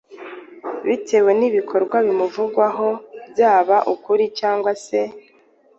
[0.87, 2.89] bitewe n’ibikorwa bimuvugwaho
[3.31, 4.99] byaba ukuri cyangwa se